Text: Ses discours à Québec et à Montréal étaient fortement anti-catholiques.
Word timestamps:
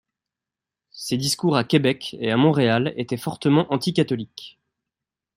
Ses 0.89 1.15
discours 1.15 1.55
à 1.55 1.63
Québec 1.63 2.17
et 2.19 2.31
à 2.31 2.35
Montréal 2.37 2.91
étaient 2.97 3.17
fortement 3.17 3.71
anti-catholiques. 3.71 4.59